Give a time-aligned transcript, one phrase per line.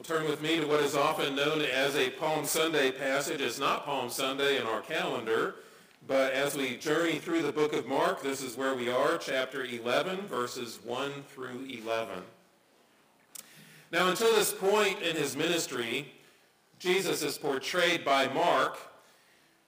[0.00, 3.42] Well, turn with me to what is often known as a Palm Sunday passage.
[3.42, 5.56] It's not Palm Sunday in our calendar,
[6.06, 9.62] but as we journey through the book of Mark, this is where we are, chapter
[9.62, 12.22] 11, verses 1 through 11.
[13.92, 16.10] Now, until this point in his ministry,
[16.78, 18.78] Jesus is portrayed by Mark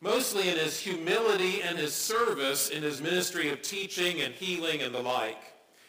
[0.00, 4.94] mostly in his humility and his service in his ministry of teaching and healing and
[4.94, 5.42] the like.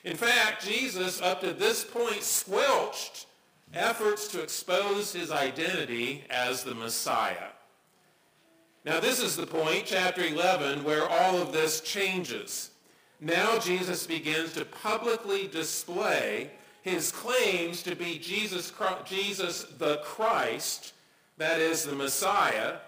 [0.04, 3.28] In fact, Jesus, up to this point, squelched
[3.74, 7.50] efforts to expose his identity as the Messiah.
[8.86, 12.72] Now, this is the point, chapter 11, where all of this changes.
[13.23, 18.73] Now Jesus begins to publicly display his claims to be Jesus,
[19.05, 20.94] Jesus the Christ,
[21.38, 22.80] that is the Messiah,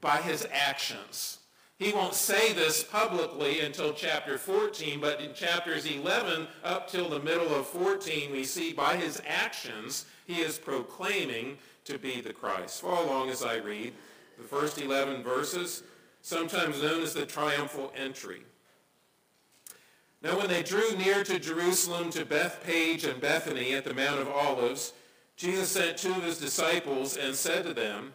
[0.00, 1.38] by his actions.
[1.78, 7.20] He won't say this publicly until chapter 14, but in chapters 11 up till the
[7.20, 12.80] middle of 14, we see by his actions he is proclaiming to be the Christ.
[12.80, 13.92] Follow along as I read
[14.38, 15.82] the first 11 verses,
[16.22, 18.40] sometimes known as the triumphal entry.
[20.22, 24.28] Now when they drew near to Jerusalem, to Bethphage and Bethany at the Mount of
[24.28, 24.94] Olives,
[25.36, 28.14] Jesus sent two of his disciples and said to them,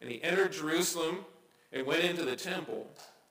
[0.00, 1.24] And he entered Jerusalem
[1.72, 2.86] and went into the temple.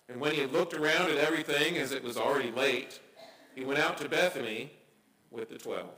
[0.07, 2.99] And when he had looked around at everything, as it was already late,
[3.55, 4.71] he went out to Bethany
[5.31, 5.89] with the twelve.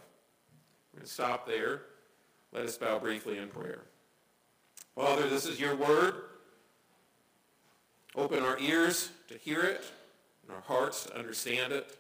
[0.92, 1.84] We're going to stop there.
[2.52, 3.84] Let us bow briefly in prayer.
[4.96, 6.16] Father, this is your word.
[8.16, 9.86] Open our ears to hear it
[10.44, 11.98] and our hearts to understand it.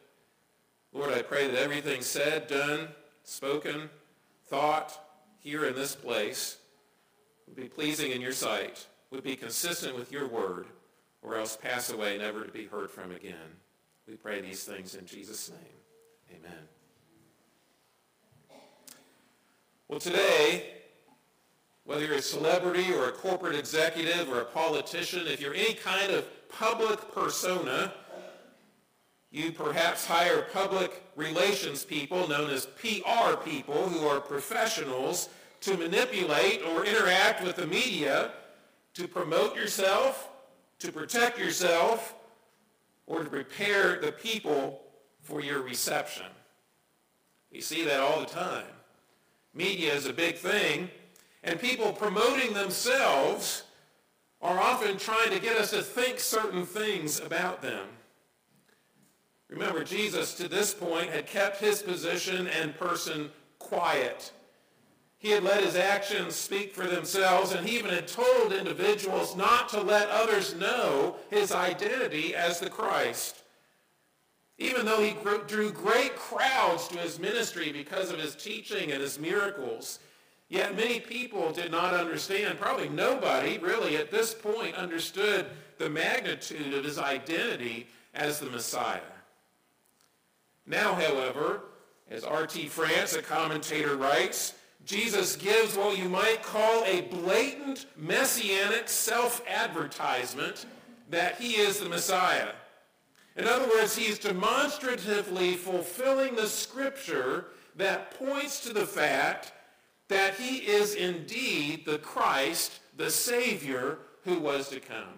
[0.91, 2.89] Lord, I pray that everything said, done,
[3.23, 3.89] spoken,
[4.47, 4.99] thought
[5.39, 6.57] here in this place
[7.51, 10.67] would be pleasing in your sight, would be consistent with your word,
[11.22, 13.57] or else pass away never to be heard from again.
[14.07, 16.39] We pray these things in Jesus' name.
[16.39, 16.59] Amen.
[19.89, 20.75] Well, today,
[21.84, 26.13] whether you're a celebrity or a corporate executive or a politician, if you're any kind
[26.13, 27.91] of public persona,
[29.29, 35.28] you perhaps hire public relations people known as PR people who are professionals
[35.61, 38.31] to manipulate or interact with the media
[38.94, 40.29] to promote yourself,
[40.79, 42.16] to protect yourself,
[43.07, 44.81] or to prepare the people
[45.21, 46.25] for your reception.
[47.51, 48.66] You see that all the time.
[49.53, 50.89] Media is a big thing,
[51.44, 53.63] and people promoting themselves
[54.41, 57.88] are often trying to get us to think certain things about them.
[59.50, 63.29] Remember, Jesus to this point had kept his position and person
[63.59, 64.31] quiet.
[65.21, 69.69] He had let his actions speak for themselves, and he even had told individuals not
[69.69, 73.43] to let others know his identity as the Christ.
[74.57, 75.15] Even though he
[75.45, 79.99] drew great crowds to his ministry because of his teaching and his miracles,
[80.49, 82.59] yet many people did not understand.
[82.59, 85.45] Probably nobody really at this point understood
[85.77, 89.01] the magnitude of his identity as the Messiah.
[90.65, 91.61] Now, however,
[92.09, 92.69] as R.T.
[92.69, 94.55] France, a commentator, writes,
[94.86, 100.66] Jesus gives what you might call a blatant messianic self-advertisement
[101.10, 102.54] that he is the Messiah.
[103.36, 109.54] In other words, he's demonstratively fulfilling the scripture that points to the fact
[110.10, 115.16] that he is indeed the Christ, the Savior who was to come.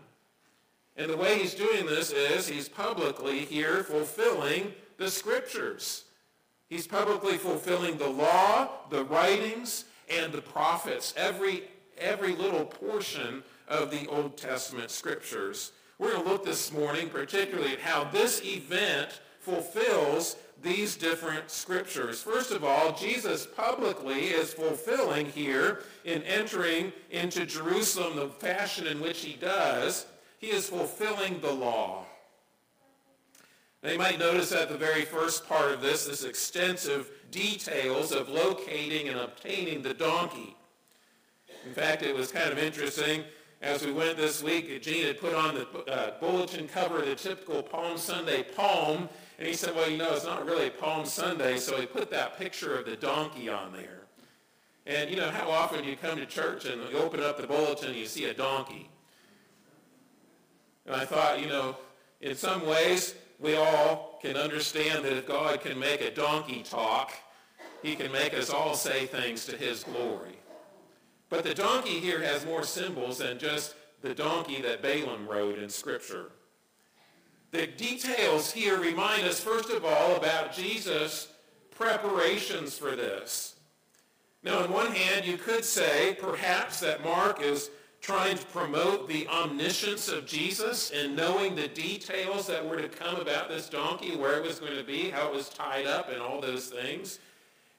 [0.96, 6.04] And the way he's doing this is he's publicly here fulfilling the scriptures.
[6.74, 11.66] He's publicly fulfilling the law, the writings, and the prophets, every,
[12.00, 15.74] every little portion of the Old Testament scriptures.
[16.00, 22.24] We're going to look this morning particularly at how this event fulfills these different scriptures.
[22.24, 29.00] First of all, Jesus publicly is fulfilling here in entering into Jerusalem the fashion in
[29.00, 30.08] which he does.
[30.40, 32.06] He is fulfilling the law.
[33.84, 38.30] Now you might notice at the very first part of this, this extensive details of
[38.30, 40.56] locating and obtaining the donkey.
[41.66, 43.26] In fact, it was kind of interesting.
[43.62, 47.62] As we went this week, Gene had put on the uh, bulletin cover the typical
[47.62, 51.80] Palm Sunday palm, and he said, well, you know, it's not really Palm Sunday, so
[51.80, 54.04] he put that picture of the donkey on there.
[54.86, 57.90] And you know how often you come to church and you open up the bulletin
[57.90, 58.90] and you see a donkey.
[60.86, 61.78] And I thought, you know,
[62.20, 67.12] in some ways, we all can understand that if God can make a donkey talk,
[67.82, 70.38] he can make us all say things to his glory.
[71.30, 75.70] But the donkey here has more symbols than just the donkey that Balaam rode in
[75.70, 76.32] Scripture.
[77.52, 81.28] The details here remind us, first of all, about Jesus'
[81.72, 83.56] preparations for this.
[84.44, 87.70] Now, on one hand, you could say perhaps that Mark is
[88.04, 93.16] trying to promote the omniscience of Jesus and knowing the details that were to come
[93.16, 96.22] about this donkey, where it was going to be, how it was tied up, and
[96.22, 97.20] all those things.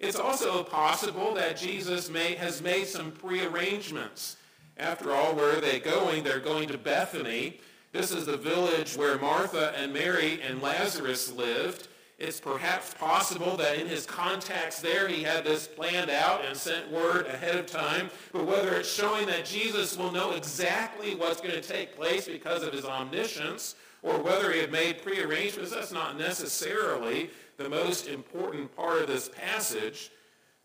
[0.00, 4.38] It's also possible that Jesus may, has made some prearrangements.
[4.78, 6.24] After all, where are they going?
[6.24, 7.60] They're going to Bethany.
[7.92, 11.88] This is the village where Martha and Mary and Lazarus lived.
[12.18, 16.90] It's perhaps possible that in his contacts there he had this planned out and sent
[16.90, 18.08] word ahead of time.
[18.32, 22.62] But whether it's showing that Jesus will know exactly what's going to take place because
[22.62, 28.74] of his omniscience, or whether he had made prearrangements, that's not necessarily the most important
[28.76, 30.10] part of this passage.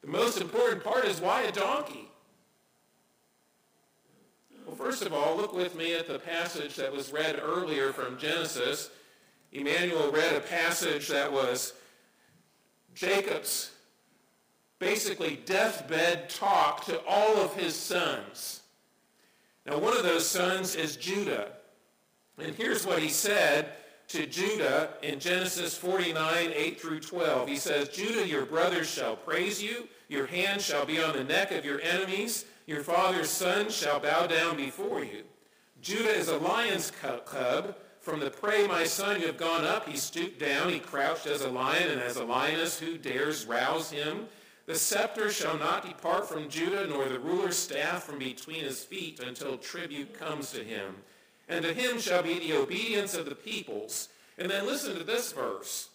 [0.01, 2.09] The most important part is why a donkey?
[4.67, 8.19] Well, first of all, look with me at the passage that was read earlier from
[8.19, 8.91] Genesis
[9.51, 11.73] Emmanuel read a passage that was
[12.93, 13.71] Jacob's
[14.77, 18.61] basically deathbed talk to all of his sons.
[19.65, 21.51] Now, one of those sons is Judah.
[22.37, 23.73] And here's what he said
[24.07, 27.47] to Judah in Genesis 49, 8 through 12.
[27.47, 29.87] He says, Judah, your brothers shall praise you.
[30.07, 32.45] Your hand shall be on the neck of your enemies.
[32.65, 35.23] Your father's son shall bow down before you.
[35.81, 39.87] Judah is a lion's cub from the prey, my son, you have gone up.
[39.87, 40.69] He stooped down.
[40.69, 42.79] He crouched as a lion and as a lioness.
[42.79, 44.27] Who dares rouse him?
[44.65, 49.19] The scepter shall not depart from Judah, nor the ruler's staff from between his feet
[49.19, 50.95] until tribute comes to him.
[51.49, 54.09] And to him shall be the obedience of the peoples.
[54.37, 55.89] And then listen to this verse.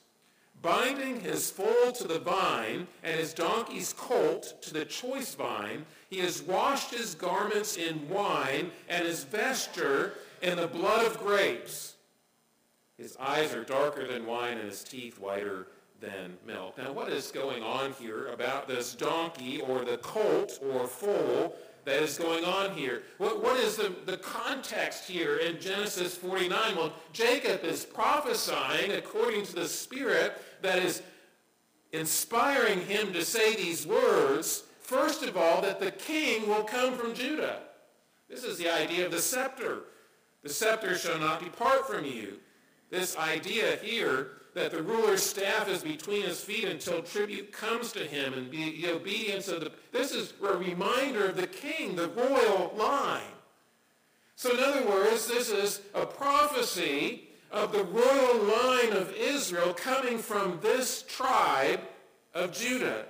[0.60, 6.18] Binding his foal to the vine and his donkey's colt to the choice vine, he
[6.18, 11.93] has washed his garments in wine and his vesture in the blood of grapes.
[12.98, 15.66] His eyes are darker than wine and his teeth whiter
[16.00, 16.78] than milk.
[16.78, 22.02] Now, what is going on here about this donkey or the colt or foal that
[22.02, 23.02] is going on here?
[23.18, 26.76] What, what is the, the context here in Genesis 49?
[26.76, 31.02] Well, Jacob is prophesying according to the Spirit that is
[31.92, 34.64] inspiring him to say these words.
[34.80, 37.60] First of all, that the king will come from Judah.
[38.28, 39.84] This is the idea of the scepter.
[40.42, 42.38] The scepter shall not depart from you.
[42.90, 48.00] This idea here that the ruler's staff is between his feet until tribute comes to
[48.00, 49.72] him and be the obedience of the...
[49.92, 53.22] This is a reminder of the king, the royal line.
[54.36, 60.18] So in other words, this is a prophecy of the royal line of Israel coming
[60.18, 61.80] from this tribe
[62.32, 63.06] of Judah.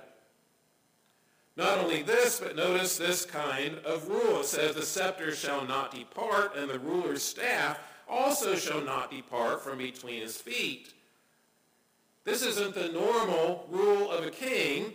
[1.57, 4.41] Not only this, but notice this kind of rule.
[4.41, 7.79] It says, the scepter shall not depart, and the ruler's staff
[8.15, 10.93] also shall not depart from between his feet.
[12.23, 14.93] This isn't the normal rule of a king.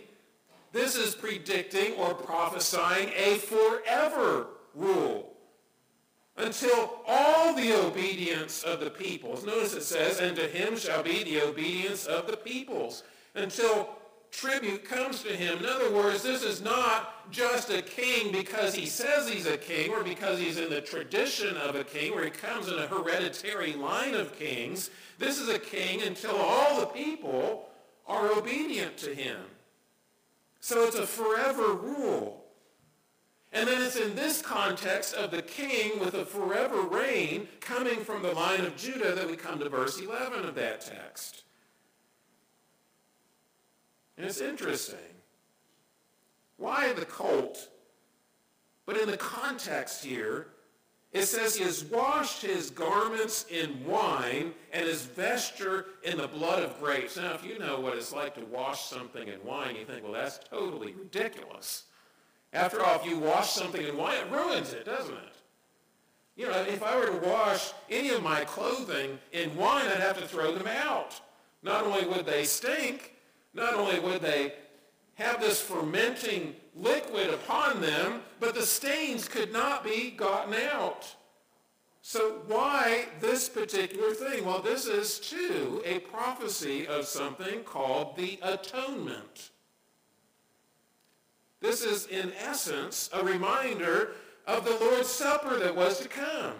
[0.73, 5.33] This is predicting or prophesying a forever rule
[6.37, 9.45] until all the obedience of the peoples.
[9.45, 13.03] Notice it says, and to him shall be the obedience of the peoples.
[13.35, 13.89] Until
[14.31, 15.59] tribute comes to him.
[15.59, 19.91] In other words, this is not just a king because he says he's a king
[19.91, 23.73] or because he's in the tradition of a king or he comes in a hereditary
[23.73, 24.89] line of kings.
[25.19, 27.69] This is a king until all the people
[28.07, 29.37] are obedient to him.
[30.61, 32.45] So it's a forever rule.
[33.53, 38.21] And then it's in this context of the king with a forever reign coming from
[38.21, 41.43] the line of Judah that we come to verse 11 of that text.
[44.17, 44.97] And it's interesting.
[46.57, 47.69] Why the colt?
[48.85, 50.47] But in the context here,
[51.13, 56.63] It says he has washed his garments in wine and his vesture in the blood
[56.63, 57.17] of grapes.
[57.17, 60.13] Now, if you know what it's like to wash something in wine, you think, well,
[60.13, 61.83] that's totally ridiculous.
[62.53, 65.35] After all, if you wash something in wine, it ruins it, doesn't it?
[66.37, 70.17] You know, if I were to wash any of my clothing in wine, I'd have
[70.17, 71.19] to throw them out.
[71.61, 73.15] Not only would they stink,
[73.53, 74.53] not only would they
[75.15, 81.15] have this fermenting liquid upon them, but the stains could not be gotten out.
[82.01, 84.45] So why this particular thing?
[84.45, 89.51] Well, this is too a prophecy of something called the atonement.
[91.59, 94.13] This is in essence a reminder
[94.47, 96.55] of the Lord's Supper that was to come.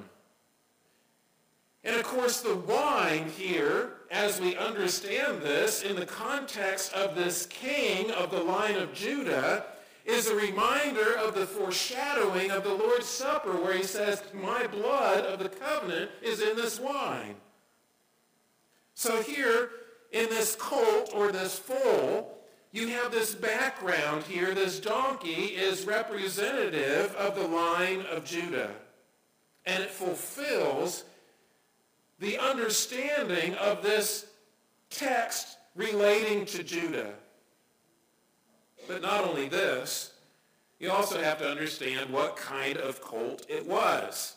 [1.83, 7.45] And of course the wine here, as we understand this in the context of this
[7.45, 9.65] king of the line of Judah,
[10.03, 15.25] is a reminder of the foreshadowing of the Lord's Supper where he says, my blood
[15.25, 17.35] of the covenant is in this wine.
[18.95, 19.69] So here
[20.11, 22.37] in this colt or this foal,
[22.71, 24.53] you have this background here.
[24.53, 28.71] This donkey is representative of the line of Judah.
[29.65, 31.03] And it fulfills
[32.21, 34.27] the understanding of this
[34.91, 37.13] text relating to Judah.
[38.87, 40.13] But not only this,
[40.79, 44.35] you also have to understand what kind of cult it was.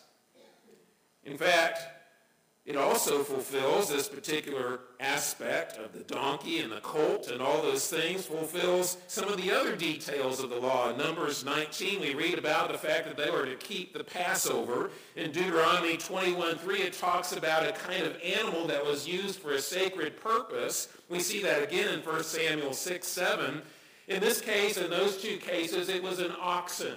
[1.24, 1.82] In fact,
[2.66, 7.88] it also fulfills this particular aspect of the donkey and the colt and all those
[7.88, 10.88] things, fulfills some of the other details of the law.
[10.88, 14.90] In Numbers 19, we read about the fact that they were to keep the Passover.
[15.14, 19.60] In Deuteronomy 21.3, it talks about a kind of animal that was used for a
[19.60, 20.88] sacred purpose.
[21.10, 23.60] We see that again in 1 Samuel 6, 7.
[24.08, 26.96] In this case, in those two cases, it was an oxen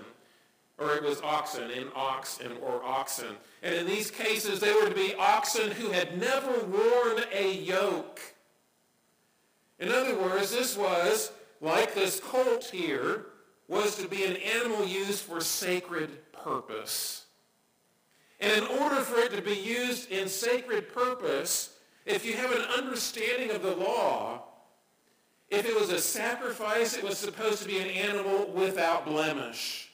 [0.77, 1.89] or it was oxen, and
[2.61, 3.35] or oxen.
[3.63, 8.21] And in these cases, they were to be oxen who had never worn a yoke.
[9.79, 11.31] In other words, this was,
[11.61, 13.25] like this colt here,
[13.67, 17.25] was to be an animal used for sacred purpose.
[18.39, 22.61] And in order for it to be used in sacred purpose, if you have an
[22.77, 24.43] understanding of the law,
[25.49, 29.86] if it was a sacrifice, it was supposed to be an animal without blemish.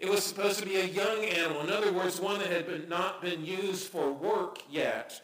[0.00, 1.62] It was supposed to be a young animal.
[1.62, 5.20] In other words, one that had been, not been used for work yet.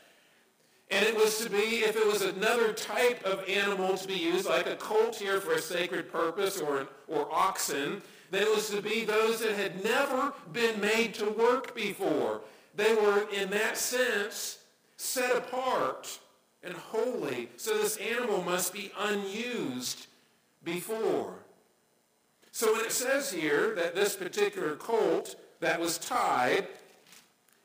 [0.90, 4.46] And it was to be, if it was another type of animal to be used,
[4.46, 8.70] like a colt here for a sacred purpose or, an, or oxen, then it was
[8.70, 12.40] to be those that had never been made to work before.
[12.74, 14.58] They were, in that sense,
[14.96, 16.18] set apart
[16.62, 17.48] and holy.
[17.56, 20.06] So this animal must be unused
[20.64, 21.34] before.
[22.60, 26.66] So when it says here that this particular colt that was tied,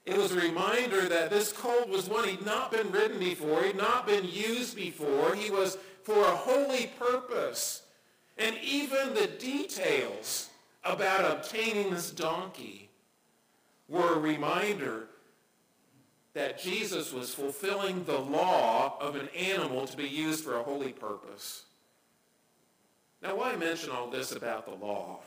[0.06, 3.76] it was a reminder that this colt was one he'd not been ridden before, he'd
[3.76, 5.36] not been used before.
[5.36, 7.82] He was for a holy purpose.
[8.38, 10.50] And even the details
[10.86, 12.90] about obtaining this donkey
[13.90, 15.10] were a reminder
[16.36, 20.94] that Jesus was fulfilling the law of an animal to be used for a holy
[20.94, 21.66] purpose.
[23.26, 25.20] Now, why mention all this about the law?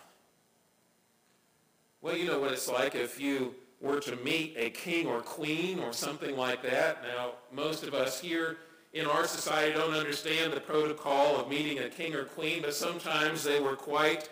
[2.00, 5.80] Well, you know what it's like if you were to meet a king or queen
[5.80, 7.02] or something like that.
[7.02, 8.58] Now, most of us here
[8.92, 13.42] in our society don't understand the protocol of meeting a king or queen, but sometimes
[13.42, 14.28] they were quite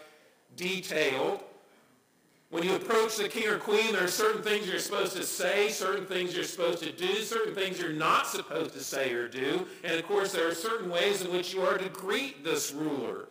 [0.54, 1.40] detailed.
[2.50, 5.70] When you approach the king or queen, there are certain things you're supposed to say,
[5.70, 9.66] certain things you're supposed to do, certain things you're not supposed to say or do.
[9.82, 13.26] And of course, there are certain ways in which you are to greet this ruler.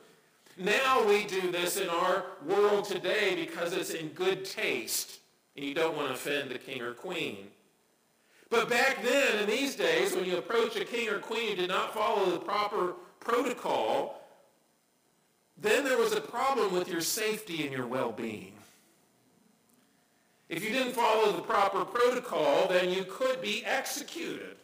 [0.57, 5.19] Now we do this in our world today because it's in good taste
[5.55, 7.47] and you don't want to offend the king or queen.
[8.49, 11.69] But back then, in these days, when you approach a king or queen who did
[11.69, 14.21] not follow the proper protocol,
[15.57, 18.53] then there was a problem with your safety and your well-being.
[20.47, 24.57] If you didn't follow the proper protocol, then you could be executed.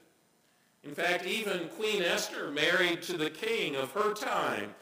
[0.83, 4.73] In fact, even Queen Esther, married to the king of her time,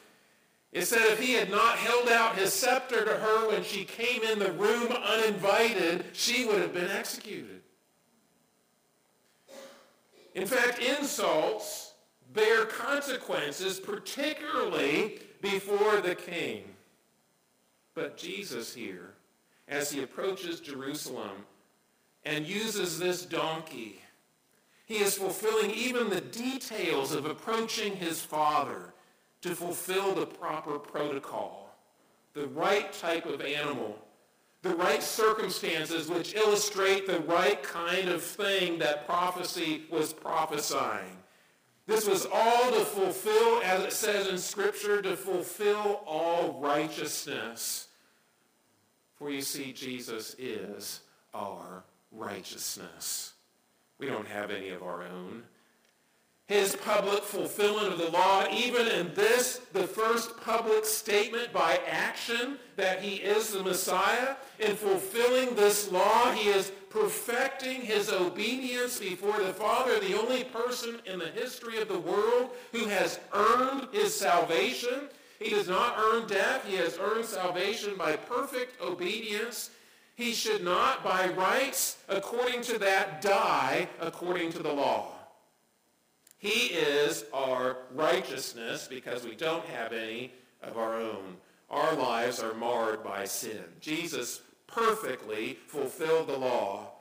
[0.72, 4.22] it said if he had not held out his scepter to her when she came
[4.22, 7.62] in the room uninvited, she would have been executed.
[10.34, 11.94] In fact, insults
[12.32, 16.62] bear consequences, particularly before the king.
[17.94, 19.14] But Jesus here,
[19.66, 21.46] as he approaches Jerusalem
[22.24, 24.00] and uses this donkey,
[24.86, 28.94] he is fulfilling even the details of approaching his father
[29.42, 31.74] to fulfill the proper protocol,
[32.34, 33.96] the right type of animal
[34.62, 41.16] the right circumstances which illustrate the right kind of thing that prophecy was prophesying.
[41.86, 47.88] This was all to fulfill, as it says in Scripture, to fulfill all righteousness.
[49.16, 51.00] For you see, Jesus is
[51.34, 51.82] our
[52.12, 53.32] righteousness.
[53.98, 55.44] We don't have any of our own
[56.50, 62.58] his public fulfillment of the law, even in this, the first public statement by action
[62.74, 64.34] that he is the Messiah.
[64.58, 70.98] In fulfilling this law, he is perfecting his obedience before the Father, the only person
[71.06, 75.08] in the history of the world who has earned his salvation.
[75.38, 76.66] He does not earn death.
[76.66, 79.70] He has earned salvation by perfect obedience.
[80.16, 85.19] He should not, by rights, according to that, die according to the law.
[86.40, 90.32] He is our righteousness because we don't have any
[90.62, 91.36] of our own.
[91.68, 93.62] Our lives are marred by sin.
[93.78, 96.92] Jesus perfectly fulfilled the law.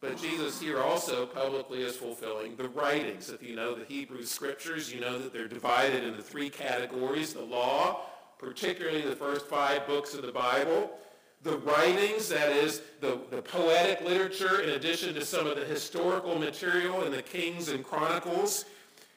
[0.00, 3.30] But Jesus here also publicly is fulfilling the writings.
[3.30, 7.34] If you know the Hebrew scriptures, you know that they're divided into three categories.
[7.34, 8.02] The law,
[8.38, 10.92] particularly the first five books of the Bible,
[11.42, 16.38] the writings, that is, the, the poetic literature, in addition to some of the historical
[16.38, 18.66] material in the Kings and Chronicles.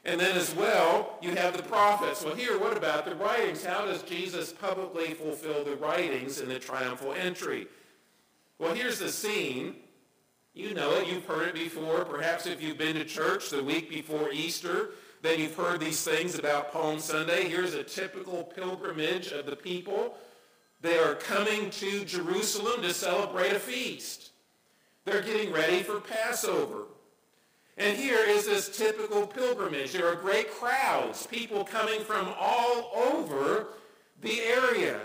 [0.05, 2.23] And then as well, you have the prophets.
[2.23, 3.65] Well, here, what about the writings?
[3.65, 7.67] How does Jesus publicly fulfill the writings in the triumphal entry?
[8.57, 9.75] Well, here's the scene.
[10.53, 11.07] You know it.
[11.07, 12.05] You've heard it before.
[12.05, 16.37] Perhaps if you've been to church the week before Easter, then you've heard these things
[16.37, 17.47] about Palm Sunday.
[17.49, 20.15] Here's a typical pilgrimage of the people
[20.83, 24.31] they are coming to Jerusalem to celebrate a feast.
[25.05, 26.83] They're getting ready for Passover.
[27.77, 29.93] And here is this typical pilgrimage.
[29.93, 33.67] There are great crowds, people coming from all over
[34.21, 34.99] the area.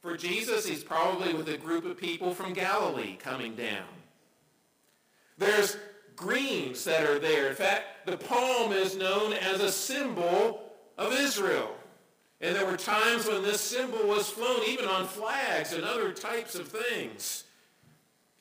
[0.00, 3.84] For Jesus, he's probably with a group of people from Galilee coming down.
[5.36, 5.76] There's
[6.16, 7.50] greens that are there.
[7.50, 11.75] In fact, the palm is known as a symbol of Israel.
[12.40, 16.54] And there were times when this symbol was flown even on flags and other types
[16.54, 17.44] of things.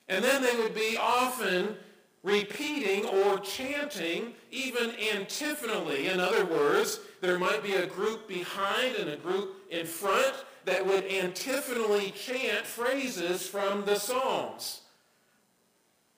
[0.09, 1.75] And then they would be often
[2.23, 6.07] repeating or chanting even antiphonally.
[6.07, 10.33] In other words, there might be a group behind and a group in front
[10.65, 14.81] that would antiphonally chant phrases from the Psalms.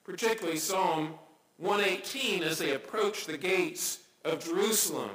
[0.04, 1.16] Particularly Psalm
[1.58, 5.12] 118 as they approach the gates of Jerusalem.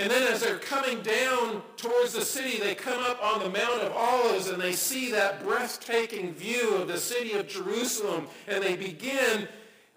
[0.00, 3.82] And then as they're coming down towards the city, they come up on the Mount
[3.82, 8.76] of Olives and they see that breathtaking view of the city of Jerusalem and they
[8.76, 9.46] begin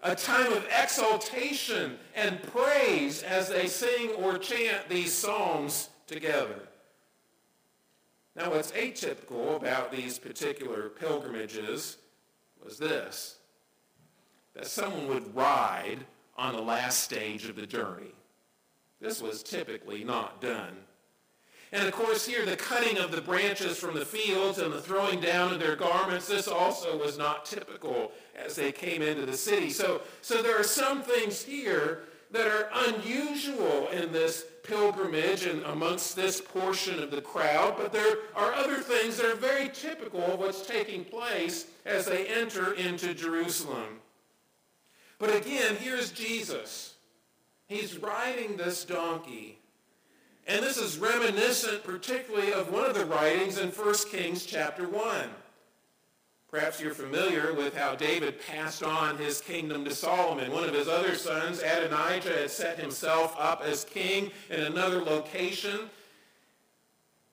[0.02, 6.68] a time of exaltation and praise as they sing or chant these psalms together.
[8.36, 11.96] Now what's atypical about these particular pilgrimages
[12.62, 13.36] was this,
[14.52, 16.00] that someone would ride
[16.36, 18.12] on the last stage of the journey.
[19.04, 20.74] This was typically not done.
[21.72, 25.20] And of course here, the cutting of the branches from the fields and the throwing
[25.20, 29.68] down of their garments, this also was not typical as they came into the city.
[29.68, 36.16] So, so there are some things here that are unusual in this pilgrimage and amongst
[36.16, 40.38] this portion of the crowd, but there are other things that are very typical of
[40.38, 44.00] what's taking place as they enter into Jerusalem.
[45.18, 46.93] But again, here's Jesus
[47.74, 49.58] He's riding this donkey.
[50.46, 55.28] And this is reminiscent particularly of one of the writings in 1 Kings chapter 1.
[56.48, 60.52] Perhaps you're familiar with how David passed on his kingdom to Solomon.
[60.52, 65.80] One of his other sons, Adonijah, had set himself up as king in another location.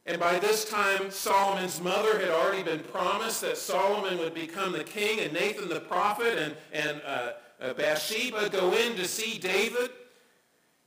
[0.07, 4.83] And by this time, Solomon's mother had already been promised that Solomon would become the
[4.83, 9.91] king, and Nathan the prophet and, and uh, uh, Bathsheba go in to see David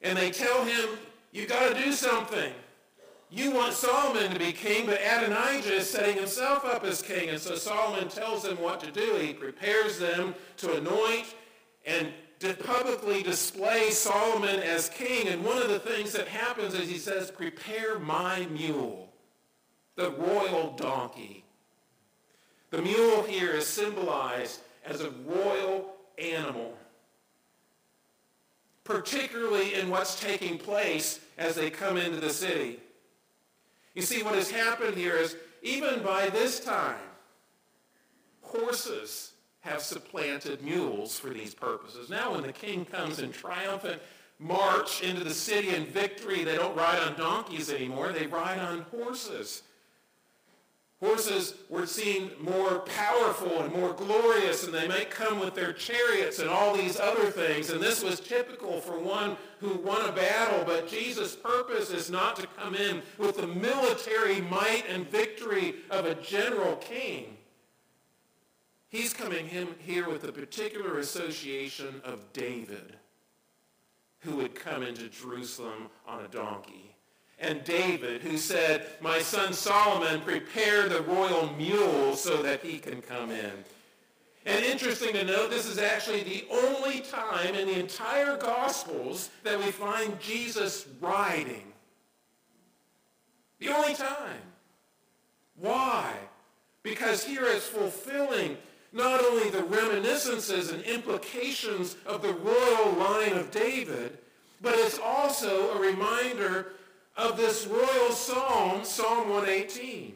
[0.05, 0.91] and they tell him,
[1.33, 2.53] you got to do something.
[3.31, 7.31] You want Solomon to be king, but Adonijah is setting himself up as king.
[7.31, 9.17] And so Solomon tells them what to do.
[9.17, 11.35] He prepares them to anoint
[11.85, 15.27] and to publicly display Solomon as king.
[15.29, 19.13] And one of the things that happens is he says, prepare my mule,
[19.97, 21.45] the royal donkey.
[22.71, 26.77] The mule here is symbolized as a royal animal
[28.85, 32.79] particularly in what's taking place as they come into the city.
[33.95, 36.97] You see, what has happened here is even by this time,
[38.43, 42.11] horses have supplanted mules for these purposes.
[42.11, 44.03] Now when the king comes in triumphant
[44.39, 48.13] march into the city in victory, they don't ride on donkeys anymore.
[48.13, 49.63] They ride on horses.
[51.05, 56.39] Horses were seen more powerful and more glorious, and they might come with their chariots
[56.39, 57.69] and all these other things.
[57.69, 60.65] And this was typical for one who won a battle.
[60.65, 66.07] But Jesus' purpose is not to come in with the military might and victory of
[66.07, 67.37] a general king.
[68.89, 69.47] He's coming
[69.79, 72.97] here with the particular association of David,
[74.21, 76.94] who would come into Jerusalem on a donkey
[77.39, 83.03] and David, who said, My son Solomon, prepare the royal mule so that he can
[83.03, 83.53] come in.
[84.47, 89.59] And interesting to note, this is actually the only time in the entire Gospels that
[89.59, 91.73] we find Jesus riding.
[93.59, 94.43] The only time.
[95.57, 96.13] Why?
[96.83, 98.59] Because here it's fulfilling
[98.93, 104.19] not only the reminiscences and implications of the royal line of David,
[104.61, 106.73] but it's also a reminder
[107.17, 110.15] of this royal psalm, Psalm 118.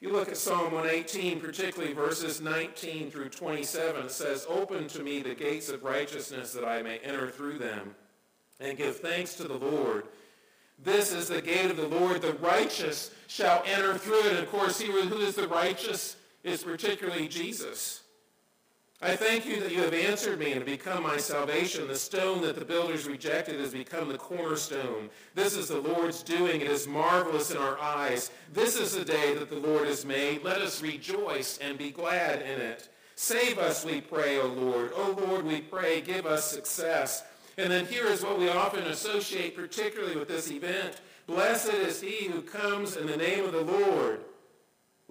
[0.00, 5.02] If you look at Psalm 118, particularly verses 19 through 27, it says, Open to
[5.02, 7.94] me the gates of righteousness that I may enter through them
[8.58, 10.04] and give thanks to the Lord.
[10.82, 12.22] This is the gate of the Lord.
[12.22, 14.32] The righteous shall enter through it.
[14.32, 18.01] And of course, who is the righteous is particularly Jesus.
[19.04, 21.88] I thank you that you have answered me and become my salvation.
[21.88, 25.10] The stone that the builders rejected has become the cornerstone.
[25.34, 26.60] This is the Lord's doing.
[26.60, 28.30] It is marvelous in our eyes.
[28.52, 30.44] This is the day that the Lord has made.
[30.44, 32.90] Let us rejoice and be glad in it.
[33.16, 34.92] Save us, we pray, O Lord.
[34.94, 37.24] O Lord, we pray, give us success.
[37.58, 41.00] And then here is what we often associate particularly with this event.
[41.26, 44.20] Blessed is he who comes in the name of the Lord.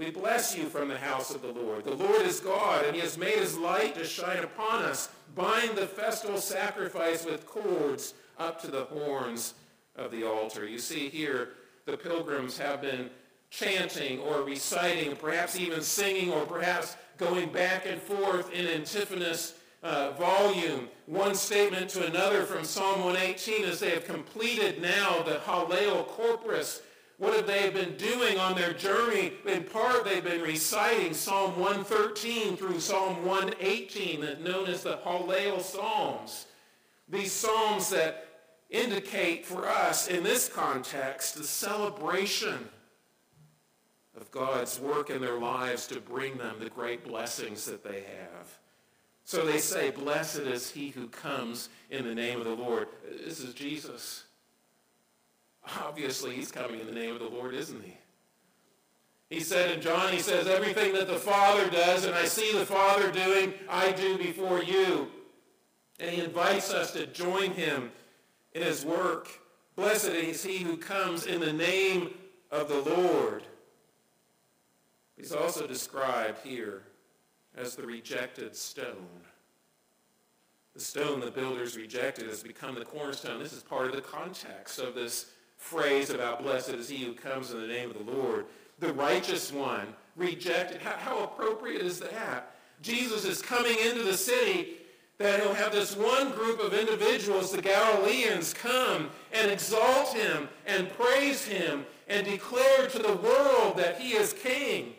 [0.02, 1.84] We bless you from the house of the Lord.
[1.84, 5.10] The Lord is God, and he has made his light to shine upon us.
[5.36, 9.54] Bind the festal sacrifice with cords up to the horns
[9.96, 10.66] of the altar.
[10.66, 11.50] You see here,
[11.86, 13.12] the pilgrims have been
[13.52, 20.14] chanting or reciting, perhaps even singing, or perhaps going back and forth in antiphonous uh,
[20.14, 26.08] volume, one statement to another from Psalm 118 as they have completed now the Hallel
[26.08, 26.82] Corpus
[27.22, 29.34] what have they been doing on their journey?
[29.46, 36.48] In part, they've been reciting Psalm 113 through Psalm 118, known as the Hallel Psalms.
[37.08, 38.26] These psalms that
[38.72, 42.68] indicate for us, in this context, the celebration
[44.20, 48.58] of God's work in their lives to bring them the great blessings that they have.
[49.26, 52.88] So they say, blessed is he who comes in the name of the Lord.
[53.24, 54.24] This is Jesus.
[55.82, 57.98] Obviously, he's coming in the name of the Lord, isn't he?
[59.30, 62.66] He said in John, he says, everything that the Father does and I see the
[62.66, 65.08] Father doing, I do before you.
[66.00, 67.92] And he invites us to join him
[68.54, 69.30] in his work.
[69.76, 72.14] Blessed is he who comes in the name
[72.52, 73.44] of the Lord.
[75.16, 76.84] He's also described here
[77.56, 79.22] as the rejected stone.
[80.74, 83.40] The stone the builders rejected has become the cornerstone.
[83.40, 85.28] This is part of the context of this
[85.62, 88.46] phrase about blessed is he who comes in the name of the Lord.
[88.80, 90.82] The righteous one rejected.
[90.82, 92.56] How, how appropriate is that?
[92.82, 94.80] Jesus is coming into the city
[95.20, 100.90] that he'll have this one group of individuals, the Galileans, come and exalt him and
[100.90, 104.96] praise him and declare to the world that he is king.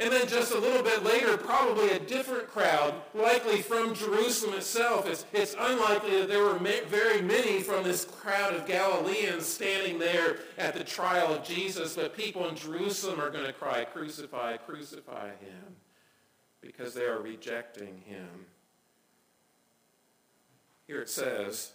[0.00, 5.08] And then just a little bit later, probably a different crowd, likely from Jerusalem itself.
[5.08, 9.98] It's, it's unlikely that there were ma- very many from this crowd of Galileans standing
[9.98, 14.56] there at the trial of Jesus, but people in Jerusalem are going to cry, crucify,
[14.58, 15.76] crucify him,
[16.60, 18.46] because they are rejecting him.
[20.86, 21.72] Here it says,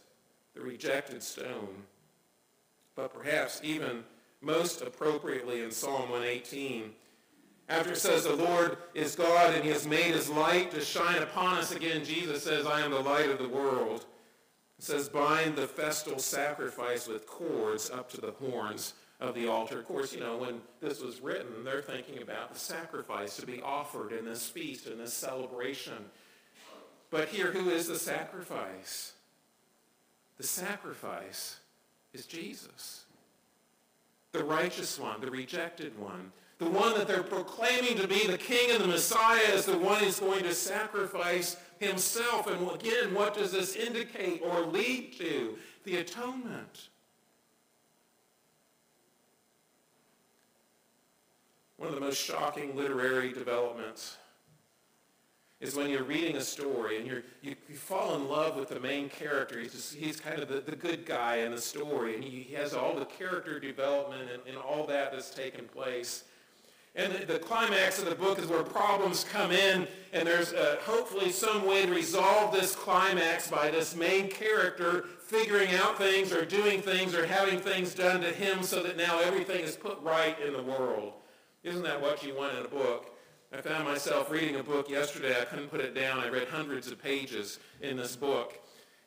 [0.56, 1.84] the rejected stone,
[2.96, 4.06] but perhaps even
[4.40, 6.92] most appropriately in Psalm 118,
[7.70, 11.22] after it says the Lord is God and he has made his light to shine
[11.22, 14.06] upon us again, Jesus says, I am the light of the world.
[14.78, 19.80] It says, bind the festal sacrifice with cords up to the horns of the altar.
[19.80, 23.62] Of course, you know, when this was written, they're thinking about the sacrifice to be
[23.62, 25.94] offered in this feast, in this celebration.
[27.10, 29.14] But here, who is the sacrifice?
[30.38, 31.58] The sacrifice
[32.14, 33.06] is Jesus,
[34.34, 36.32] the righteous one, the rejected one
[36.64, 40.04] the one that they're proclaiming to be the king and the Messiah is the one
[40.04, 42.48] who's going to sacrifice himself.
[42.48, 45.58] And again, what does this indicate or lead to?
[45.84, 46.90] The atonement.
[51.78, 54.18] One of the most shocking literary developments
[55.60, 59.10] is when you're reading a story and you, you fall in love with the main
[59.10, 59.60] character.
[59.60, 62.54] He's, just, he's kind of the, the good guy in the story, and he, he
[62.56, 66.26] has all the character development and, and all that that's taken place.
[66.96, 70.78] And the, the, climax of the book is where problems come in, and there's uh,
[70.84, 76.46] hopefully some way to resolve this climax by this main character figuring out things or
[76.46, 80.40] doing things or having things done to him so that now everything is put right
[80.40, 81.14] in the world.
[81.64, 83.10] Isn't that what you want in a book?
[83.52, 85.36] I found myself reading a book yesterday.
[85.40, 86.20] I couldn't put it down.
[86.20, 88.60] I read hundreds of pages in this book.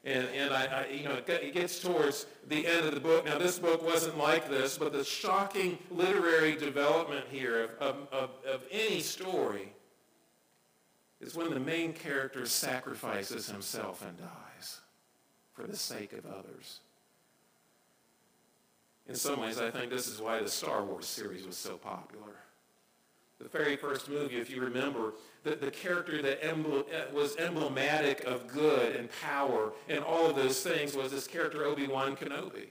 [0.07, 3.27] And, and I, I, you know, it gets towards the end of the book.
[3.27, 8.31] Now, this book wasn't like this, but the shocking literary development here of, of, of,
[8.49, 9.73] of any story
[11.21, 14.81] is when the main character sacrifices himself and dies
[15.53, 16.79] for the sake of others.
[19.09, 22.46] In some ways, I think this is why the Star Wars series was so popular
[23.39, 25.13] the very first movie, if you remember,
[25.45, 30.37] the, the character that emblem, uh, was emblematic of good and power and all of
[30.37, 32.69] those things was this character Obi-Wan Kenobi.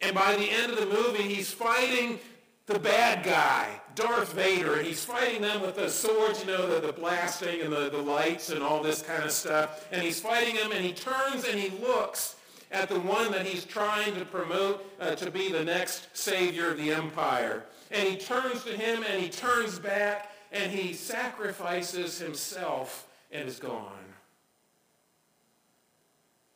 [0.00, 2.18] And by the end of the movie, he's fighting
[2.66, 6.86] the bad guy, Darth Vader, and he's fighting them with the swords, you know, the,
[6.86, 9.88] the blasting and the, the lights and all this kind of stuff.
[9.90, 12.36] And he's fighting him, and he turns and he looks
[12.70, 16.78] at the one that he's trying to promote uh, to be the next savior of
[16.78, 23.06] the empire and he turns to him and he turns back and he sacrifices himself
[23.30, 23.92] and is gone.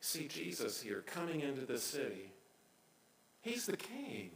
[0.01, 2.31] See Jesus here coming into the city.
[3.41, 4.31] He's the king.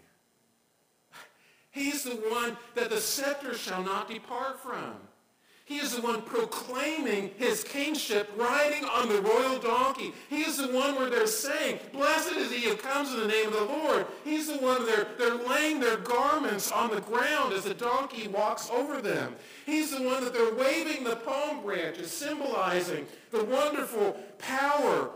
[1.70, 4.94] He's the one that the scepter shall not depart from.
[5.70, 10.12] He is the one proclaiming his kingship, riding on the royal donkey.
[10.28, 13.46] He is the one where they're saying, blessed is he who comes in the name
[13.46, 14.06] of the Lord.
[14.24, 18.68] He's the one they're, they're laying their garments on the ground as the donkey walks
[18.68, 19.37] over them.
[19.64, 25.11] He's the one that they're waving the palm branches, symbolizing the wonderful power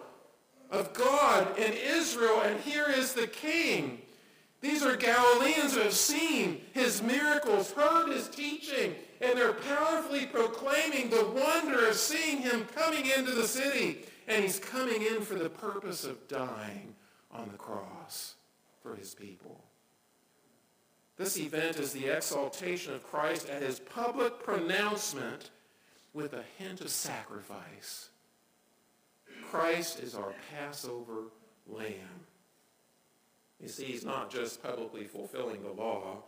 [0.71, 2.43] of God in Israel.
[2.43, 4.03] And here is the king.
[4.61, 11.11] These are Galileans who have seen his miracles, heard his teaching, and they're powerfully proclaiming
[11.11, 14.05] the wonder of seeing him coming into the city.
[14.29, 16.95] And he's coming in for the purpose of dying
[17.31, 18.35] on the cross
[18.83, 19.63] for his people.
[21.17, 25.51] This event is the exaltation of Christ at his public pronouncement
[26.13, 28.09] with a hint of sacrifice.
[29.51, 31.25] Christ is our Passover
[31.67, 32.27] lamb.
[33.61, 36.25] You see, he's not just publicly fulfilling the law,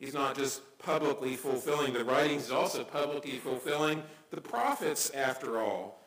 [0.00, 6.00] He's not just publicly fulfilling the writings, he's also publicly fulfilling the prophets after all.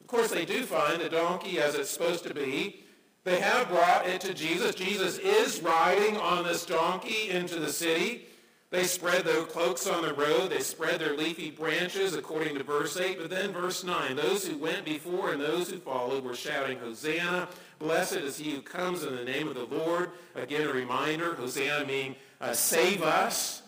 [0.00, 2.84] Of course, they do find the donkey as it's supposed to be.
[3.22, 4.74] They have brought it to Jesus.
[4.74, 8.24] Jesus is riding on this donkey into the city.
[8.70, 10.50] They spread their cloaks on the road.
[10.50, 13.18] They spread their leafy branches, according to verse 8.
[13.20, 17.48] But then verse 9, those who went before and those who followed were shouting, Hosanna,
[17.78, 20.10] blessed is he who comes in the name of the Lord.
[20.34, 23.62] Again, a reminder, Hosanna meaning uh, save us.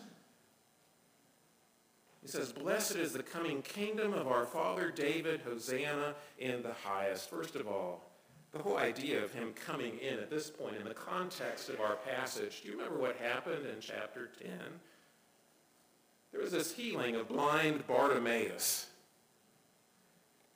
[2.21, 7.29] He says, Blessed is the coming kingdom of our father David, Hosanna in the highest.
[7.29, 8.11] First of all,
[8.51, 11.95] the whole idea of him coming in at this point in the context of our
[11.95, 12.61] passage.
[12.61, 14.51] Do you remember what happened in chapter 10?
[16.31, 18.87] There was this healing of blind Bartimaeus.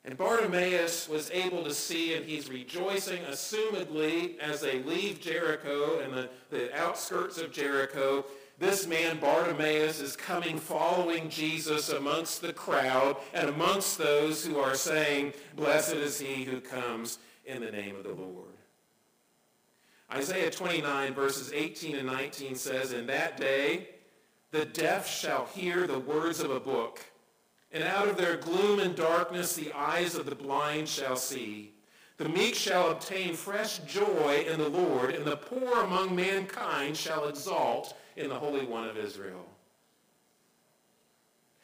[0.06, 6.12] And Bartimaeus was able to see, and he's rejoicing, assumedly, as they leave Jericho and
[6.12, 8.24] the, the outskirts of Jericho.
[8.56, 14.76] This man, Bartimaeus, is coming following Jesus amongst the crowd and amongst those who are
[14.76, 18.46] saying, Blessed is he who comes in the name of the Lord.
[20.12, 23.88] Isaiah 29, verses 18 and 19 says, In that day
[24.52, 27.04] the deaf shall hear the words of a book
[27.76, 31.74] and out of their gloom and darkness the eyes of the blind shall see.
[32.16, 37.28] The meek shall obtain fresh joy in the Lord, and the poor among mankind shall
[37.28, 39.44] exalt in the Holy One of Israel.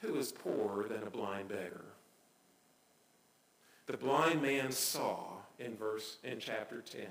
[0.03, 1.87] Who is poorer than a blind beggar?
[3.87, 7.07] The blind man saw in verse in chapter 10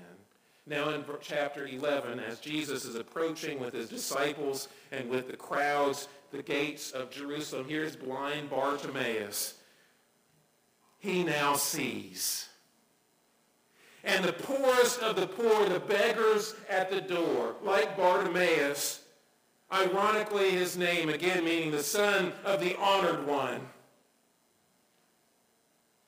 [0.66, 6.06] now in chapter 11, as Jesus is approaching with his disciples and with the crowds,
[6.32, 9.54] the gates of Jerusalem, here's blind Bartimaeus.
[10.98, 12.48] He now sees.
[14.04, 19.02] And the poorest of the poor, the beggars at the door, like Bartimaeus,
[19.72, 23.60] ironically his name, again meaning the son of the honored one,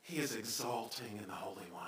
[0.03, 1.83] he is exalting in the Holy One.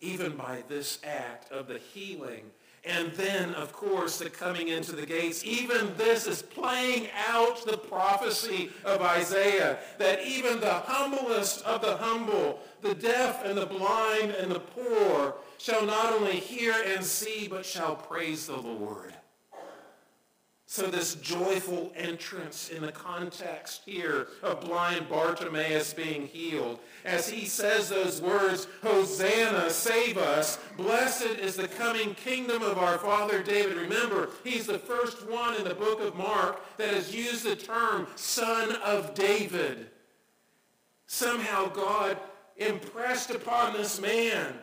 [0.00, 2.50] even by this act of the healing.
[2.84, 5.44] And then, of course, the coming into the gates.
[5.44, 11.96] Even this is playing out the prophecy of Isaiah that even the humblest of the
[11.96, 17.46] humble, the deaf and the blind and the poor, shall not only hear and see,
[17.46, 19.14] but shall praise the Lord.
[20.72, 27.44] So this joyful entrance in the context here of blind Bartimaeus being healed, as he
[27.44, 33.76] says those words, Hosanna, save us, blessed is the coming kingdom of our father David.
[33.76, 38.06] Remember, he's the first one in the book of Mark that has used the term
[38.16, 39.88] son of David.
[41.06, 42.16] Somehow God
[42.56, 44.54] impressed upon this man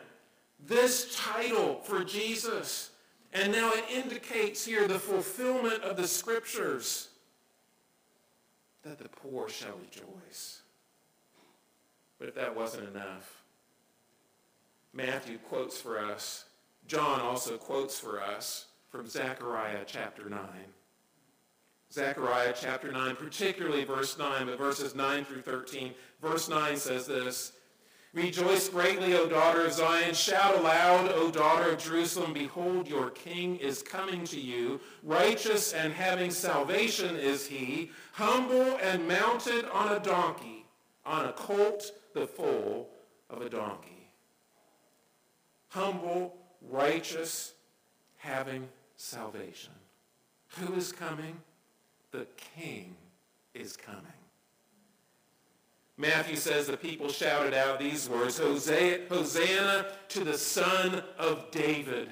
[0.58, 2.90] this title for Jesus.
[3.32, 7.08] And now it indicates here the fulfillment of the scriptures
[8.82, 10.62] that the poor shall rejoice.
[12.18, 13.42] But if that wasn't enough,
[14.92, 16.46] Matthew quotes for us,
[16.86, 20.40] John also quotes for us from Zechariah chapter 9.
[21.92, 25.94] Zechariah chapter 9, particularly verse 9, but verses 9 through 13.
[26.20, 27.52] Verse 9 says this,
[28.12, 30.14] Rejoice greatly, O daughter of Zion.
[30.14, 32.32] Shout aloud, O daughter of Jerusalem.
[32.32, 34.80] Behold, your king is coming to you.
[35.04, 40.66] Righteous and having salvation is he, humble and mounted on a donkey,
[41.06, 42.90] on a colt, the foal
[43.28, 44.10] of a donkey.
[45.68, 46.36] Humble,
[46.68, 47.54] righteous,
[48.16, 49.72] having salvation.
[50.58, 51.36] Who is coming?
[52.10, 52.96] The king
[53.54, 54.19] is coming.
[56.00, 62.10] Matthew says the people shouted out these words, Hosanna to the Son of David.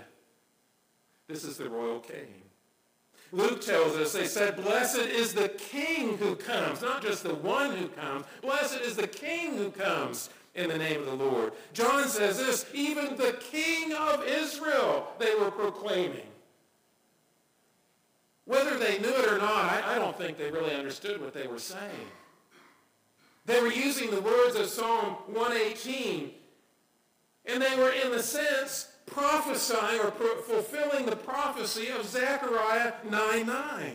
[1.26, 2.42] This is the royal king.
[3.32, 7.76] Luke tells us, they said, blessed is the king who comes, not just the one
[7.76, 8.26] who comes.
[8.42, 11.52] Blessed is the king who comes in the name of the Lord.
[11.72, 16.26] John says this, even the king of Israel they were proclaiming.
[18.44, 21.46] Whether they knew it or not, I, I don't think they really understood what they
[21.46, 22.08] were saying.
[23.48, 26.32] They were using the words of Psalm 118,
[27.46, 33.94] and they were, in a sense, prophesying or fulfilling the prophecy of Zechariah 9.9.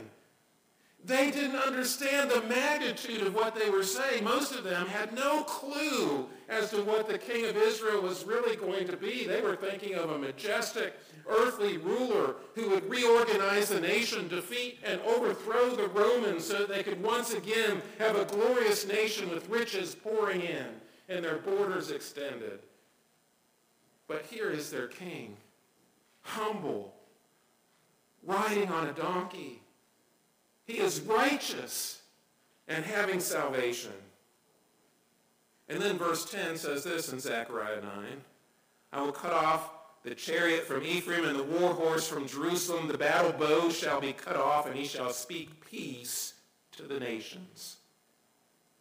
[1.06, 4.24] They didn't understand the magnitude of what they were saying.
[4.24, 8.56] Most of them had no clue as to what the king of Israel was really
[8.56, 9.26] going to be.
[9.26, 10.94] They were thinking of a majestic
[11.28, 16.84] earthly ruler who would reorganize the nation, defeat and overthrow the Romans so that they
[16.84, 20.68] could once again have a glorious nation with riches pouring in
[21.10, 22.60] and their borders extended.
[24.08, 25.38] But here is their king,
[26.22, 26.94] humble,
[28.26, 29.62] riding on a donkey.
[30.66, 32.02] He is righteous
[32.68, 33.92] and having salvation.
[35.70, 37.92] And then verse 10 says this in Zechariah 9,
[38.92, 39.70] I will cut off
[40.04, 42.88] the chariot from Ephraim and the war horse from Jerusalem.
[42.88, 46.34] The battle bow shall be cut off, and he shall speak peace
[46.74, 47.78] to the nations.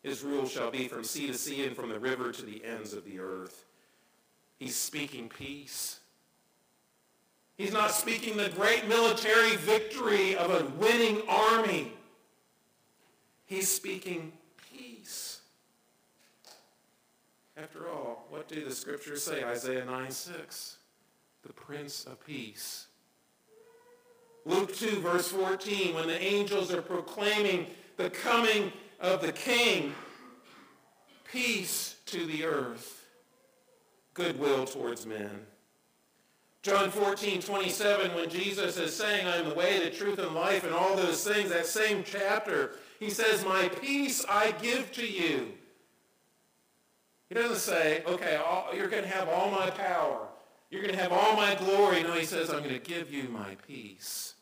[0.02, 2.92] His rule shall be from sea to sea and from the river to the ends
[2.92, 3.64] of the earth.
[4.58, 6.00] He's speaking peace.
[7.56, 11.92] He's not speaking the great military victory of a winning army.
[13.46, 14.32] He's speaking
[14.72, 15.40] peace.
[17.62, 19.44] After all, what do the scriptures say?
[19.44, 20.76] Isaiah 9, 6
[21.44, 22.86] the Prince of Peace.
[24.44, 29.94] Luke 2, verse 14, when the angels are proclaiming the coming of the King,
[31.30, 33.06] peace to the earth,
[34.14, 35.46] goodwill towards men.
[36.62, 40.64] John 14, 27, when Jesus is saying, I am the way, the truth, and life,
[40.64, 45.52] and all those things, that same chapter, he says, my peace I give to you.
[47.32, 50.28] He doesn't say, okay, all, you're going to have all my power.
[50.70, 52.02] You're going to have all my glory.
[52.02, 54.34] No, he says, I'm going to give you my peace.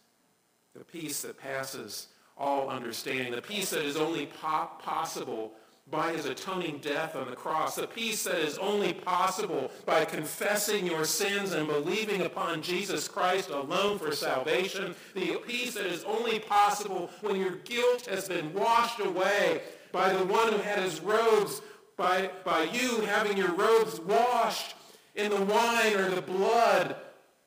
[0.74, 3.30] The peace that passes all understanding.
[3.30, 5.52] The peace that is only po- possible
[5.88, 7.76] by his atoning death on the cross.
[7.76, 13.50] The peace that is only possible by confessing your sins and believing upon Jesus Christ
[13.50, 14.96] alone for salvation.
[15.14, 20.24] The peace that is only possible when your guilt has been washed away by the
[20.24, 21.62] one who had his robes,
[22.00, 24.74] by, by you having your robes washed
[25.14, 26.96] in the wine or the blood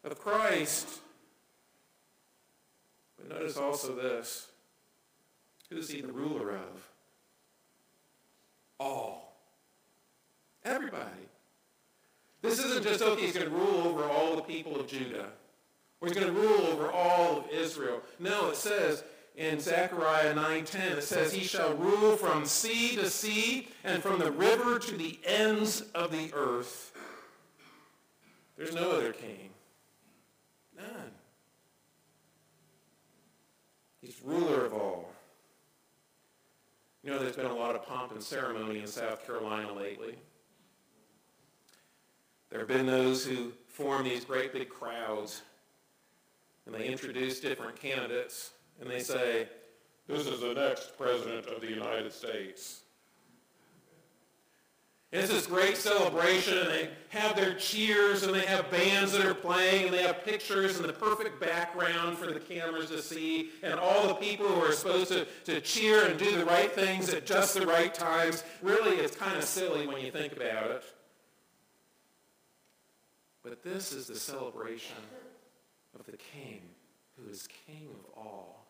[0.03, 0.87] of Christ.
[3.17, 4.47] But notice also this.
[5.71, 6.87] Who's he the ruler of?
[8.79, 9.33] All.
[10.63, 11.01] Everybody.
[12.43, 15.29] This isn't just, okay, he's going to rule over all the people of Judah.
[15.99, 18.01] Or he's going to rule over all of Israel.
[18.19, 19.03] No, it says
[19.35, 24.31] in Zechariah 9.10, it says, He shall rule from sea to sea and from the
[24.31, 26.93] river to the ends of the earth.
[28.57, 29.49] There's no other king.
[30.77, 31.11] None.
[34.01, 35.09] He's ruler of all.
[37.03, 40.15] You know, there's been a lot of pomp and ceremony in South Carolina lately.
[42.49, 45.41] There have been those who form these great big crowds,
[46.65, 48.51] and they introduce different candidates.
[48.81, 49.47] And they say,
[50.07, 52.81] this is the next president of the United States.
[55.13, 59.35] It's this great celebration, and they have their cheers, and they have bands that are
[59.35, 63.79] playing, and they have pictures and the perfect background for the cameras to see, and
[63.79, 67.27] all the people who are supposed to, to cheer and do the right things at
[67.27, 68.43] just the right times.
[68.63, 70.83] Really, it's kind of silly when you think about it.
[73.43, 74.97] But this is the celebration
[75.99, 76.61] of the King,
[77.17, 78.62] who is King of all.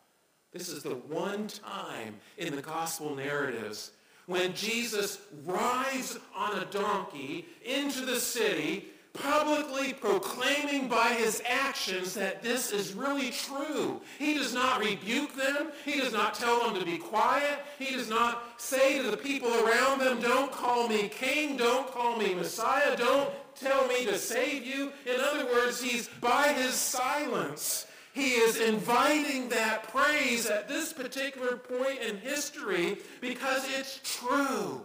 [0.54, 3.90] This is the one time in the gospel narratives
[4.26, 12.40] when Jesus rides on a donkey into the city, publicly proclaiming by his actions that
[12.40, 14.00] this is really true.
[14.16, 15.72] He does not rebuke them.
[15.84, 17.58] He does not tell them to be quiet.
[17.76, 22.16] He does not say to the people around them, don't call me king, don't call
[22.16, 24.92] me Messiah, don't tell me to save you.
[25.04, 31.56] In other words, he's by his silence he is inviting that praise at this particular
[31.56, 34.82] point in history because it's true.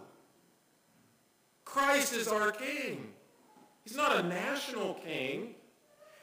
[1.64, 3.12] Christ is our king.
[3.84, 5.54] He's not a national king.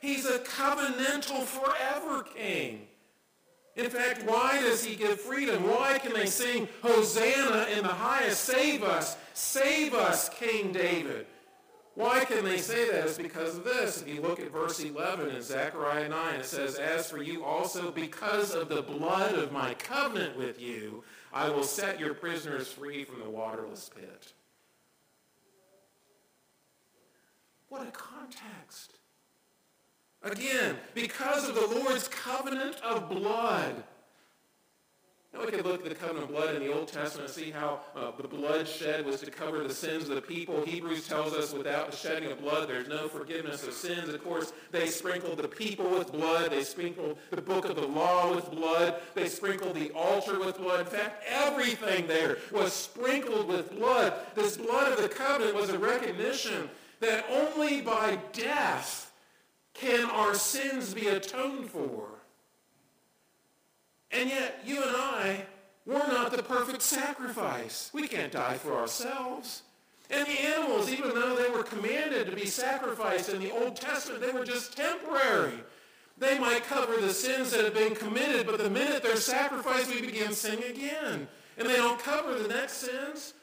[0.02, 2.88] He's a covenantal forever king.
[3.78, 5.64] In fact, why does he give freedom?
[5.66, 8.44] Why can they sing Hosanna in the highest?
[8.44, 11.26] Save us, save us, King David.
[11.98, 13.06] Why can they say that?
[13.06, 14.04] It's because of this.
[14.04, 17.90] If you look at verse 11 in Zechariah 9, it says, As for you also,
[17.90, 23.04] because of the blood of my covenant with you, I will set your prisoners free
[23.04, 24.34] from the waterless pit.
[27.70, 29.00] What a context.
[30.22, 33.84] Again, because of the Lord's covenant of blood.
[35.34, 37.52] Now we could look at the covenant of blood in the Old Testament and see
[37.52, 40.64] how uh, the blood shed was to cover the sins of the people.
[40.64, 44.10] Hebrews tells us without the shedding of blood, there's no forgiveness of sins.
[44.10, 46.52] Of course, they sprinkled the people with blood.
[46.52, 48.96] They sprinkled the book of the law with blood.
[49.16, 50.80] They sprinkled the altar with blood.
[50.80, 54.14] In fact, everything there was sprinkled with blood.
[54.34, 56.70] This blood of the covenant was a recognition
[57.00, 59.12] that only by death
[59.74, 62.17] can our sins be atoned for.
[64.12, 65.46] And yet, you and I,
[65.86, 67.90] we're not the perfect sacrifice.
[67.94, 69.64] We can't die for ourselves.
[70.10, 74.22] And the animals, even though they were commanded to be sacrificed in the Old Testament,
[74.22, 75.60] they were just temporary.
[76.18, 80.02] They might cover the sins that have been committed, but the minute they're sacrificed, we
[80.02, 81.28] begin sinning again.
[81.58, 83.34] And they don't cover the next sins.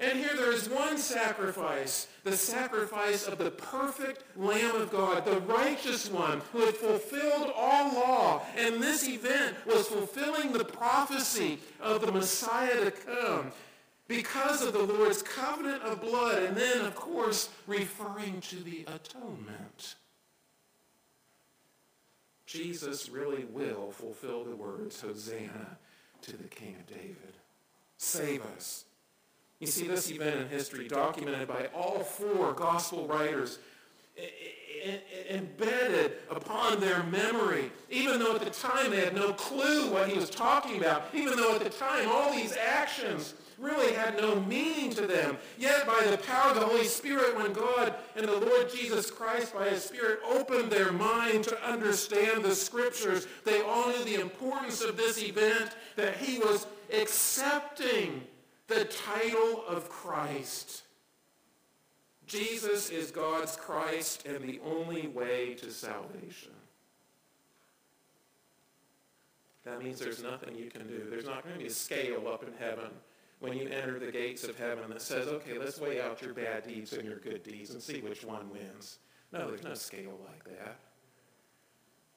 [0.00, 5.40] And here there is one sacrifice, the sacrifice of the perfect Lamb of God, the
[5.40, 8.42] righteous one who had fulfilled all law.
[8.56, 13.50] And this event was fulfilling the prophecy of the Messiah to come
[14.06, 16.44] because of the Lord's covenant of blood.
[16.44, 19.96] And then, of course, referring to the atonement.
[22.46, 25.76] Jesus really will fulfill the words, Hosanna
[26.22, 27.34] to the King of David.
[27.96, 28.84] Save us
[29.60, 33.58] you see this event in history documented by all four gospel writers
[35.28, 40.18] embedded upon their memory, even though at the time they had no clue what he
[40.18, 44.90] was talking about, even though at the time all these actions really had no meaning
[44.90, 45.36] to them.
[45.58, 49.52] Yet by the power of the Holy Spirit, when God and the Lord Jesus Christ
[49.52, 54.82] by his Spirit opened their mind to understand the scriptures, they all knew the importance
[54.82, 58.22] of this event, that he was accepting
[58.68, 60.82] the title of Christ.
[62.26, 66.52] Jesus is God's Christ and the only way to salvation.
[69.64, 71.06] That means there's nothing you can do.
[71.10, 72.90] There's not going to be a scale up in heaven
[73.40, 76.66] when you enter the gates of heaven that says, okay, let's weigh out your bad
[76.66, 78.98] deeds and your good deeds and see which one wins.
[79.32, 80.78] No, there's no scale like that.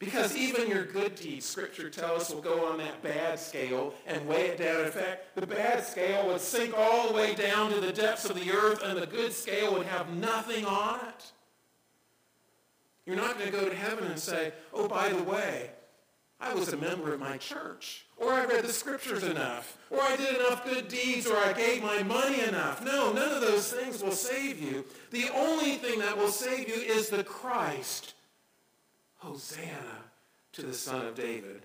[0.02, 4.28] Because even your good deeds, Scripture tells us, will go on that bad scale and
[4.28, 4.84] weigh it down.
[4.84, 8.36] In fact, the bad scale would sink all the way down to the depths of
[8.36, 11.32] the earth, and the good scale would have nothing on it.
[13.06, 15.70] You're not going to go to heaven and say, oh, by the way,
[16.40, 20.16] I was a member of my church, or I read the scriptures enough, or I
[20.16, 22.84] did enough good deeds, or I gave my money enough.
[22.84, 24.84] No, none of those things will save you.
[25.12, 28.16] The only thing that will save you is the Christ
[29.22, 30.02] Hosanna
[30.54, 31.62] to the Son of David.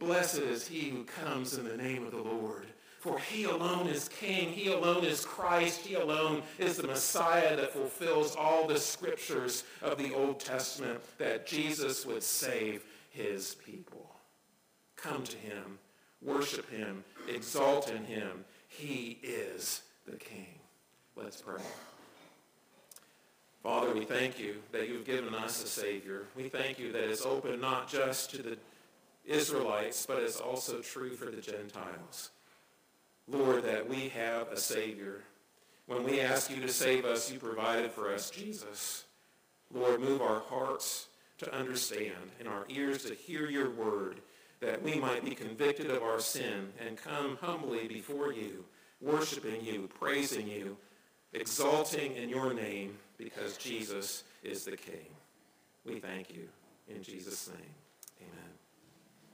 [0.00, 2.66] Blessed is he who comes in the name of the Lord.
[2.98, 4.50] For he alone is king.
[4.50, 5.86] He alone is Christ.
[5.86, 11.46] He alone is the Messiah that fulfills all the scriptures of the Old Testament that
[11.46, 14.10] Jesus would save his people.
[14.96, 15.78] Come to him.
[16.20, 17.04] Worship him.
[17.28, 18.44] Exalt in him.
[18.66, 20.58] He is the king.
[21.14, 21.62] Let's pray.
[23.68, 26.22] Father, we thank you that you've given us a Savior.
[26.34, 28.56] We thank you that it's open not just to the
[29.26, 32.30] Israelites, but it's also true for the Gentiles.
[33.30, 35.20] Lord, that we have a Savior.
[35.86, 39.04] When we ask you to save us, you provided for us Jesus.
[39.70, 44.22] Lord, move our hearts to understand and our ears to hear your word,
[44.60, 48.64] that we might be convicted of our sin and come humbly before you,
[49.02, 50.78] worshiping you, praising you,
[51.34, 55.06] exalting in your name because Jesus is the King.
[55.84, 56.48] We thank you.
[56.88, 57.87] In Jesus' name.